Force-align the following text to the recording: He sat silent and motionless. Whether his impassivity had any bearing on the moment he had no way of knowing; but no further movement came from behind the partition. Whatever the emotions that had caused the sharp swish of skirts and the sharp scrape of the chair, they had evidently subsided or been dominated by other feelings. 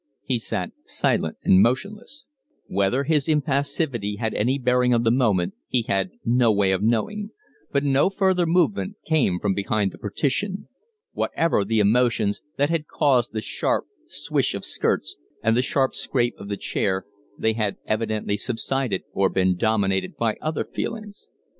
He 0.23 0.39
sat 0.39 0.71
silent 0.83 1.37
and 1.43 1.61
motionless. 1.61 2.25
Whether 2.65 3.03
his 3.03 3.27
impassivity 3.29 4.15
had 4.15 4.33
any 4.33 4.57
bearing 4.57 4.95
on 4.95 5.03
the 5.03 5.11
moment 5.11 5.53
he 5.67 5.83
had 5.83 6.09
no 6.25 6.51
way 6.51 6.71
of 6.71 6.81
knowing; 6.81 7.29
but 7.71 7.83
no 7.83 8.09
further 8.09 8.47
movement 8.47 8.95
came 9.05 9.37
from 9.39 9.53
behind 9.53 9.91
the 9.91 9.99
partition. 9.99 10.67
Whatever 11.11 11.63
the 11.63 11.79
emotions 11.79 12.41
that 12.57 12.71
had 12.71 12.87
caused 12.87 13.31
the 13.33 13.41
sharp 13.41 13.85
swish 14.05 14.55
of 14.55 14.65
skirts 14.65 15.17
and 15.43 15.55
the 15.55 15.61
sharp 15.61 15.93
scrape 15.93 16.33
of 16.39 16.49
the 16.49 16.57
chair, 16.57 17.05
they 17.37 17.53
had 17.53 17.77
evidently 17.85 18.37
subsided 18.37 19.03
or 19.13 19.29
been 19.29 19.55
dominated 19.55 20.17
by 20.17 20.35
other 20.41 20.65
feelings. 20.65 21.27